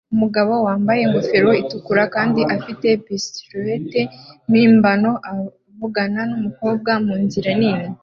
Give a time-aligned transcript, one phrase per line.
[0.13, 3.93] Umugabo wambaye ingofero itukura kandi afite pistolet
[4.49, 7.87] mpimbano avugana numukobwa munzira nini